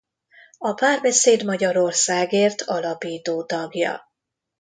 [0.57, 4.09] A Párbeszéd Magyarországért alapító tagja.